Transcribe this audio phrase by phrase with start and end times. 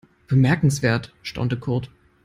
[0.27, 1.91] Bemerkenswert, staunte Kurt.